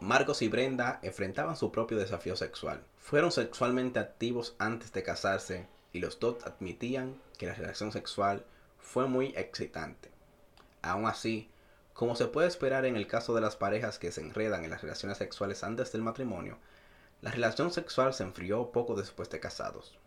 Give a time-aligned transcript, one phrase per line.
[0.00, 2.82] Marcos y Brenda enfrentaban su propio desafío sexual.
[2.98, 8.46] Fueron sexualmente activos antes de casarse y los dos admitían que la relación sexual
[8.78, 10.10] fue muy excitante.
[10.80, 11.50] Aún así,
[11.92, 14.80] como se puede esperar en el caso de las parejas que se enredan en las
[14.80, 16.56] relaciones sexuales antes del matrimonio,
[17.20, 19.98] la relación sexual se enfrió poco después de casados.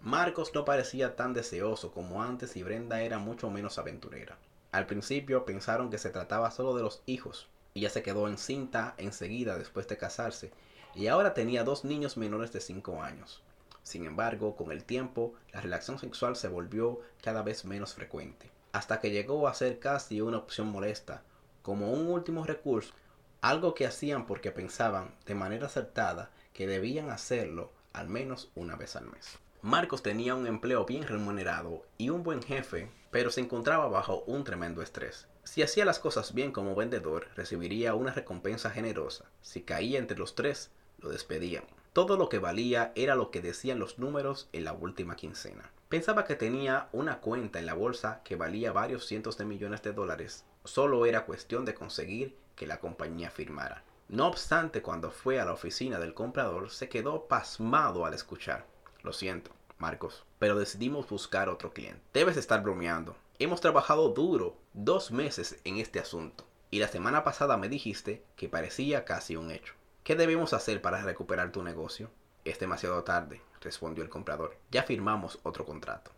[0.00, 4.38] Marcos no parecía tan deseoso como antes y Brenda era mucho menos aventurera.
[4.72, 7.48] Al principio pensaron que se trataba solo de los hijos.
[7.76, 10.50] Ella se quedó encinta enseguida después de casarse
[10.94, 13.42] y ahora tenía dos niños menores de 5 años.
[13.82, 18.98] Sin embargo, con el tiempo, la relación sexual se volvió cada vez menos frecuente, hasta
[18.98, 21.22] que llegó a ser casi una opción molesta,
[21.60, 22.94] como un último recurso,
[23.42, 28.96] algo que hacían porque pensaban, de manera acertada, que debían hacerlo al menos una vez
[28.96, 29.38] al mes.
[29.60, 34.44] Marcos tenía un empleo bien remunerado y un buen jefe, pero se encontraba bajo un
[34.44, 35.28] tremendo estrés.
[35.46, 39.26] Si hacía las cosas bien como vendedor, recibiría una recompensa generosa.
[39.42, 41.62] Si caía entre los tres, lo despedían.
[41.92, 45.70] Todo lo que valía era lo que decían los números en la última quincena.
[45.88, 49.92] Pensaba que tenía una cuenta en la bolsa que valía varios cientos de millones de
[49.92, 50.44] dólares.
[50.64, 53.84] Solo era cuestión de conseguir que la compañía firmara.
[54.08, 58.66] No obstante, cuando fue a la oficina del comprador, se quedó pasmado al escuchar.
[59.04, 62.02] Lo siento, Marcos, pero decidimos buscar otro cliente.
[62.12, 63.16] Debes estar bromeando.
[63.38, 66.46] Hemos trabajado duro dos meses en este asunto.
[66.70, 69.74] Y la semana pasada me dijiste que parecía casi un hecho.
[70.04, 72.10] ¿Qué debemos hacer para recuperar tu negocio?
[72.46, 74.56] Es demasiado tarde, respondió el comprador.
[74.70, 76.12] Ya firmamos otro contrato.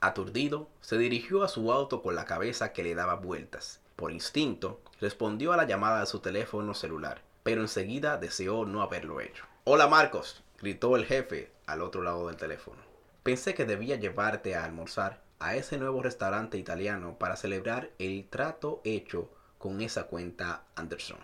[0.00, 3.80] Aturdido, se dirigió a su auto con la cabeza que le daba vueltas.
[3.94, 9.20] Por instinto, respondió a la llamada de su teléfono celular, pero enseguida deseó no haberlo
[9.20, 9.44] hecho.
[9.62, 12.82] Hola Marcos, gritó el jefe al otro lado del teléfono.
[13.22, 18.80] Pensé que debía llevarte a almorzar a ese nuevo restaurante italiano para celebrar el trato
[18.84, 21.18] hecho con esa cuenta Anderson.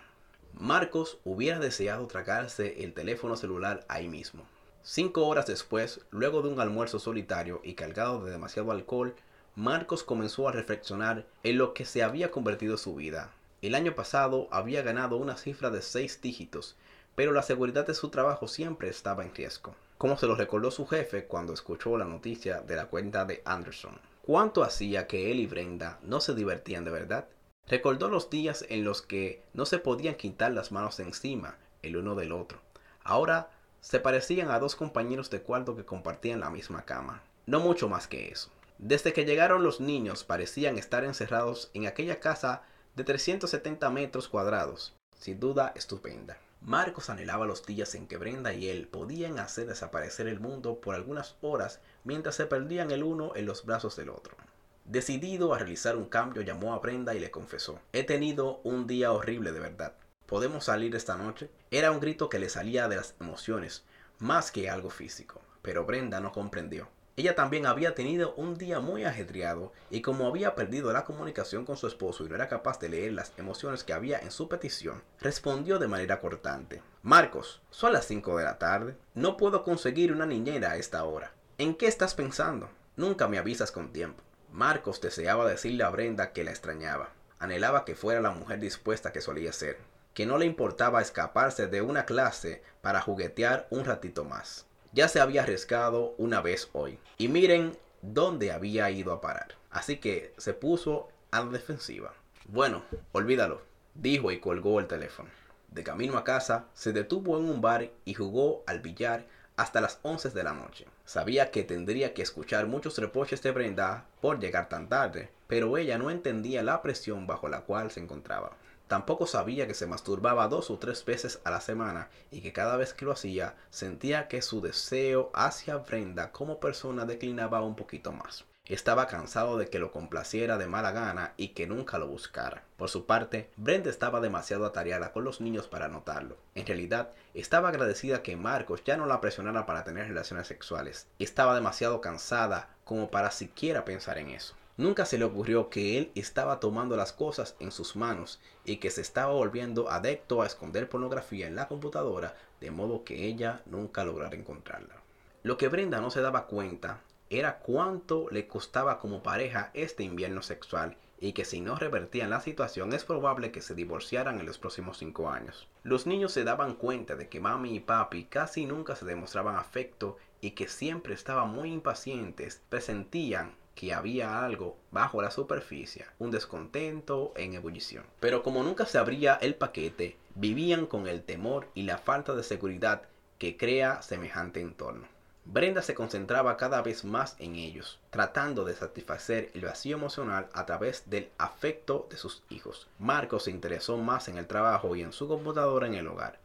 [0.53, 4.43] Marcos hubiera deseado tragarse el teléfono celular ahí mismo.
[4.83, 9.15] Cinco horas después, luego de un almuerzo solitario y cargado de demasiado alcohol,
[9.55, 13.31] Marcos comenzó a reflexionar en lo que se había convertido su vida.
[13.61, 16.75] El año pasado había ganado una cifra de seis dígitos,
[17.15, 20.85] pero la seguridad de su trabajo siempre estaba en riesgo, como se lo recordó su
[20.85, 23.99] jefe cuando escuchó la noticia de la cuenta de Anderson.
[24.21, 27.27] ¿Cuánto hacía que él y Brenda no se divertían de verdad?
[27.67, 31.97] Recordó los días en los que no se podían quitar las manos de encima el
[31.97, 32.59] uno del otro.
[33.03, 33.49] Ahora
[33.81, 37.21] se parecían a dos compañeros de cuarto que compartían la misma cama.
[37.45, 38.49] No mucho más que eso.
[38.77, 42.63] Desde que llegaron los niños parecían estar encerrados en aquella casa
[42.95, 46.37] de 370 metros cuadrados, sin duda estupenda.
[46.65, 50.95] Marcos anhelaba los días en que Brenda y él podían hacer desaparecer el mundo por
[50.95, 54.35] algunas horas mientras se perdían el uno en los brazos del otro.
[54.83, 59.11] Decidido a realizar un cambio, llamó a Brenda y le confesó, he tenido un día
[59.11, 59.93] horrible de verdad.
[60.25, 61.51] ¿Podemos salir esta noche?
[61.69, 63.85] Era un grito que le salía de las emociones,
[64.17, 66.87] más que algo físico, pero Brenda no comprendió.
[67.17, 71.77] Ella también había tenido un día muy ajetreado y como había perdido la comunicación con
[71.77, 75.01] su esposo y no era capaz de leer las emociones que había en su petición,
[75.21, 76.81] respondió de manera cortante.
[77.03, 78.97] Marcos, son las 5 de la tarde.
[79.13, 81.31] No puedo conseguir una niñera a esta hora.
[81.57, 82.69] ¿En qué estás pensando?
[82.97, 84.21] Nunca me avisas con tiempo.
[84.51, 87.11] Marcos deseaba decirle a Brenda que la extrañaba.
[87.39, 89.77] Anhelaba que fuera la mujer dispuesta que solía ser,
[90.13, 94.65] que no le importaba escaparse de una clase para juguetear un ratito más
[94.95, 96.97] ya se había arriesgado una vez hoy.
[97.17, 99.55] Y miren dónde había ido a parar.
[99.69, 102.13] Así que se puso a la defensiva.
[102.45, 103.61] Bueno, olvídalo,
[103.93, 105.29] dijo y colgó el teléfono.
[105.67, 109.25] De camino a casa, se detuvo en un bar y jugó al billar
[109.57, 110.85] hasta las 11 de la noche.
[111.03, 115.97] Sabía que tendría que escuchar muchos reproches de Brenda por llegar tan tarde, pero ella
[115.97, 118.55] no entendía la presión bajo la cual se encontraba.
[118.87, 122.77] Tampoco sabía que se masturbaba dos o tres veces a la semana y que cada
[122.77, 128.11] vez que lo hacía sentía que su deseo hacia Brenda como persona declinaba un poquito
[128.11, 128.45] más.
[128.67, 132.63] Estaba cansado de que lo complaciera de mala gana y que nunca lo buscara.
[132.77, 136.37] Por su parte, Brenda estaba demasiado atareada con los niños para notarlo.
[136.55, 141.07] En realidad, estaba agradecida que Marcos ya no la presionara para tener relaciones sexuales.
[141.19, 144.55] Estaba demasiado cansada como para siquiera pensar en eso.
[144.77, 148.91] Nunca se le ocurrió que él estaba tomando las cosas en sus manos y que
[148.91, 154.03] se estaba volviendo adecto a esconder pornografía en la computadora de modo que ella nunca
[154.03, 155.01] lograra encontrarla.
[155.43, 156.99] Lo que Brenda no se daba cuenta
[157.29, 162.41] era cuánto le costaba como pareja este invierno sexual y que si no revertían la
[162.41, 165.69] situación es probable que se divorciaran en los próximos cinco años.
[165.83, 170.17] Los niños se daban cuenta de que mami y papi casi nunca se demostraban afecto
[170.41, 177.33] y que siempre estaban muy impacientes, presentían que había algo bajo la superficie, un descontento
[177.35, 178.05] en ebullición.
[178.19, 182.43] Pero como nunca se abría el paquete, Vivían con el temor y la falta de
[182.43, 183.03] seguridad
[183.37, 185.07] que crea semejante entorno.
[185.45, 190.65] Brenda se concentraba cada vez más en ellos, tratando de satisfacer el vacío emocional a
[190.65, 192.89] través del afecto de sus hijos.
[192.99, 196.37] Marco se interesó más en el trabajo y en su computadora en el hogar.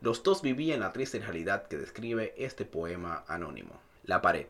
[0.00, 3.78] Los dos vivían la triste realidad que describe este poema anónimo.
[4.04, 4.46] La pared.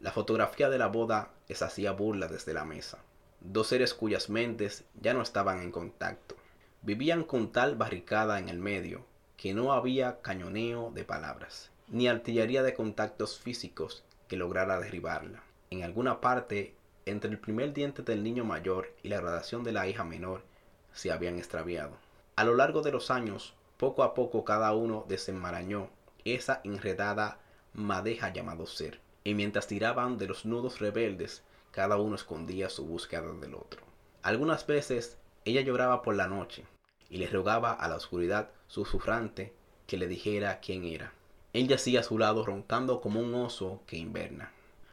[0.00, 2.98] La fotografía de la boda les hacía burla desde la mesa.
[3.40, 6.36] Dos seres cuyas mentes ya no estaban en contacto.
[6.82, 9.04] Vivían con tal barricada en el medio
[9.36, 15.42] que no había cañoneo de palabras ni artillería de contactos físicos que lograra derribarla.
[15.70, 16.74] En alguna parte,
[17.06, 20.42] entre el primer diente del niño mayor y la gradación de la hija menor,
[20.92, 21.96] se habían extraviado.
[22.36, 25.88] A lo largo de los años, poco a poco cada uno desenmarañó
[26.24, 27.38] esa enredada
[27.72, 33.30] madeja llamado ser, y mientras tiraban de los nudos rebeldes, cada uno escondía su búsqueda
[33.34, 33.82] del otro.
[34.22, 36.64] Algunas veces ella lloraba por la noche
[37.10, 39.52] y le rogaba a la oscuridad susurrante
[39.86, 41.12] que le dijera quién era.
[41.52, 44.50] Él yacía a su lado roncando como un oso que inverna,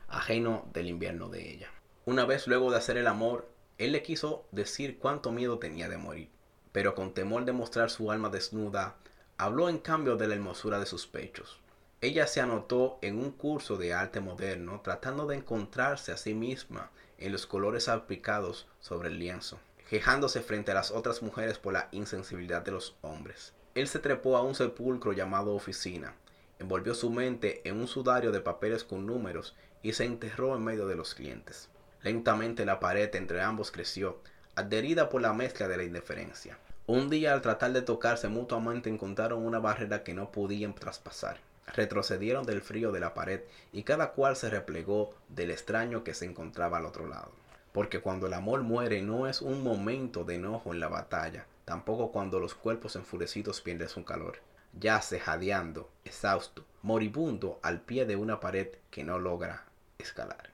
[0.09, 1.71] ajeno del invierno de ella.
[2.03, 3.47] Una vez luego de hacer el amor,
[3.77, 6.27] él le quiso decir cuánto miedo tenía de morir,
[6.73, 8.97] pero con temor de mostrar su alma desnuda,
[9.37, 11.61] habló en cambio de la hermosura de sus pechos.
[12.05, 16.91] Ella se anotó en un curso de arte moderno tratando de encontrarse a sí misma
[17.17, 19.57] en los colores aplicados sobre el lienzo,
[19.89, 23.53] quejándose frente a las otras mujeres por la insensibilidad de los hombres.
[23.73, 26.13] Él se trepó a un sepulcro llamado oficina,
[26.59, 30.85] envolvió su mente en un sudario de papeles con números y se enterró en medio
[30.85, 31.69] de los clientes.
[32.03, 34.21] Lentamente la pared entre ambos creció,
[34.53, 36.59] adherida por la mezcla de la indiferencia.
[36.85, 41.39] Un día al tratar de tocarse mutuamente encontraron una barrera que no podían traspasar.
[41.67, 43.41] Retrocedieron del frío de la pared
[43.71, 47.31] y cada cual se replegó del extraño que se encontraba al otro lado.
[47.71, 52.11] Porque cuando el amor muere no es un momento de enojo en la batalla, tampoco
[52.11, 54.39] cuando los cuerpos enfurecidos pierden su calor
[54.79, 59.65] yace jadeando, exhausto, moribundo al pie de una pared que no logra
[59.97, 60.49] escalar.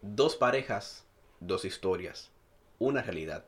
[0.00, 1.04] Dos parejas,
[1.40, 2.30] dos historias,
[2.78, 3.44] una realidad.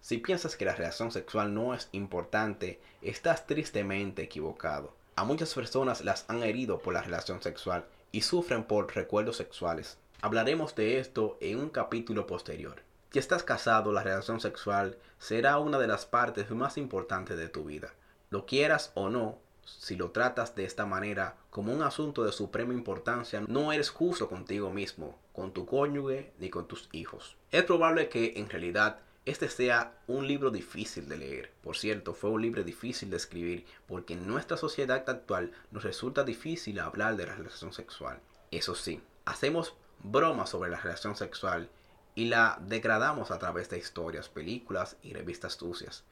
[0.00, 4.94] Si piensas que la relación sexual no es importante, estás tristemente equivocado.
[5.14, 9.98] A muchas personas las han herido por la relación sexual y sufren por recuerdos sexuales.
[10.22, 12.82] Hablaremos de esto en un capítulo posterior.
[13.10, 17.64] Si estás casado, la relación sexual será una de las partes más importantes de tu
[17.64, 17.92] vida.
[18.30, 22.72] Lo quieras o no, si lo tratas de esta manera como un asunto de suprema
[22.72, 27.36] importancia, no eres justo contigo mismo, con tu cónyuge ni con tus hijos.
[27.50, 31.52] Es probable que en realidad este sea un libro difícil de leer.
[31.62, 36.24] Por cierto, fue un libro difícil de escribir porque en nuestra sociedad actual nos resulta
[36.24, 38.20] difícil hablar de la relación sexual.
[38.50, 41.70] Eso sí, hacemos bromas sobre la relación sexual
[42.14, 46.04] y la degradamos a través de historias, películas y revistas sucias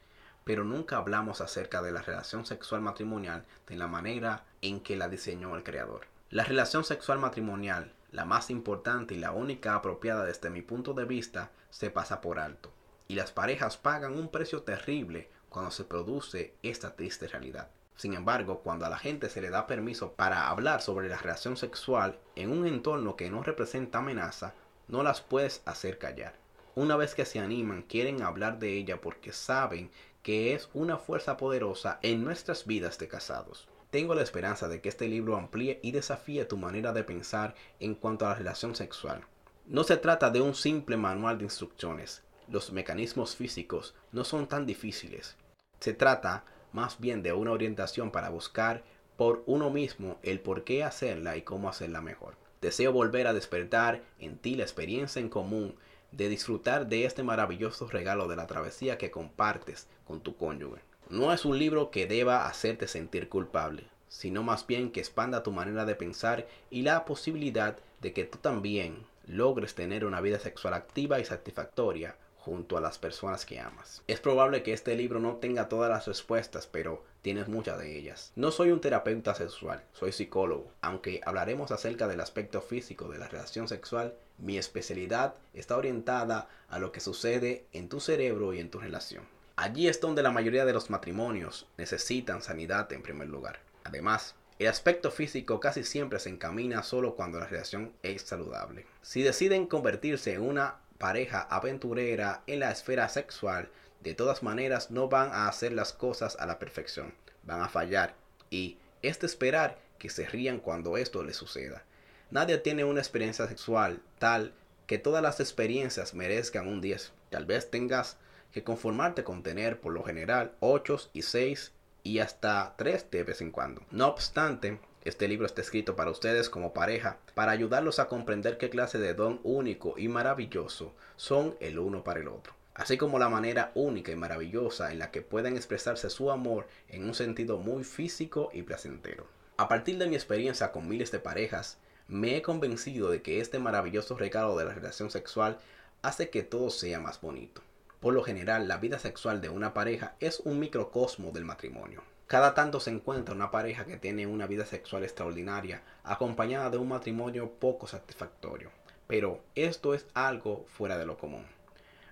[0.44, 5.08] pero nunca hablamos acerca de la relación sexual matrimonial de la manera en que la
[5.08, 6.06] diseñó el creador.
[6.30, 11.04] La relación sexual matrimonial, la más importante y la única apropiada desde mi punto de
[11.04, 12.72] vista, se pasa por alto,
[13.10, 17.68] y las parejas pagan un precio terrible cuando se produce esta triste realidad.
[17.96, 21.56] Sin embargo, cuando a la gente se le da permiso para hablar sobre la relación
[21.56, 24.54] sexual en un entorno que no representa amenaza,
[24.86, 26.36] no las puedes hacer callar.
[26.76, 29.90] Una vez que se animan, quieren hablar de ella porque saben
[30.22, 33.66] que es una fuerza poderosa en nuestras vidas de casados.
[33.90, 37.96] Tengo la esperanza de que este libro amplíe y desafíe tu manera de pensar en
[37.96, 39.24] cuanto a la relación sexual.
[39.67, 42.22] No se trata de un simple manual de instrucciones.
[42.50, 45.36] Los mecanismos físicos no son tan difíciles.
[45.78, 46.42] Se trata
[46.72, 48.82] más bien de una orientación para buscar
[49.16, 52.34] por uno mismo el por qué hacerla y cómo hacerla mejor.
[52.60, 55.76] Deseo volver a despertar en ti la experiencia en común
[56.10, 60.80] de disfrutar de este maravilloso regalo de la travesía que compartes con tu cónyuge.
[61.08, 65.52] No es un libro que deba hacerte sentir culpable, sino más bien que expanda tu
[65.52, 70.74] manera de pensar y la posibilidad de que tú también logres tener una vida sexual
[70.74, 74.03] activa y satisfactoria junto a las personas que amas.
[74.06, 78.32] Es probable que este libro no tenga todas las respuestas, pero tienes muchas de ellas.
[78.35, 80.73] No soy un terapeuta sexual, soy psicólogo.
[80.81, 86.79] Aunque hablaremos acerca del aspecto físico de la relación sexual, mi especialidad está orientada a
[86.79, 89.25] lo que sucede en tu cerebro y en tu relación.
[89.56, 93.61] Allí es donde la mayoría de los matrimonios necesitan sanidad en primer lugar.
[93.85, 98.87] Además, el aspecto físico casi siempre se encamina solo cuando la relación es saludable.
[99.03, 105.08] Si deciden convertirse en una pareja aventurera en la esfera sexual, de todas maneras no
[105.08, 108.14] van a hacer las cosas a la perfección, van a fallar
[108.50, 111.82] y es de esperar que se rían cuando esto les suceda.
[112.30, 114.52] Nadie tiene una experiencia sexual tal
[114.86, 117.12] que todas las experiencias merezcan un 10.
[117.30, 118.19] Tal vez tengas
[118.52, 123.40] que conformarte con tener por lo general 8 y 6 y hasta tres de vez
[123.40, 123.82] en cuando.
[123.90, 128.69] No obstante, este libro está escrito para ustedes como pareja, para ayudarlos a comprender qué
[128.69, 133.30] clase de don único y maravilloso son el uno para el otro, así como la
[133.30, 137.82] manera única y maravillosa en la que pueden expresarse su amor en un sentido muy
[137.84, 139.26] físico y placentero.
[139.56, 143.58] A partir de mi experiencia con miles de parejas, me he convencido de que este
[143.58, 145.58] maravilloso regalo de la relación sexual
[146.02, 147.62] hace que todo sea más bonito.
[148.00, 152.02] Por lo general, la vida sexual de una pareja es un microcosmo del matrimonio.
[152.31, 156.87] Cada tanto se encuentra una pareja que tiene una vida sexual extraordinaria, acompañada de un
[156.87, 158.70] matrimonio poco satisfactorio.
[159.08, 161.44] Pero esto es algo fuera de lo común,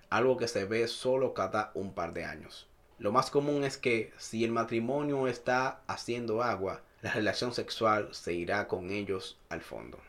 [0.09, 2.67] algo que se ve solo cada un par de años.
[2.97, 8.33] Lo más común es que si el matrimonio está haciendo agua, la relación sexual se
[8.33, 9.99] irá con ellos al fondo.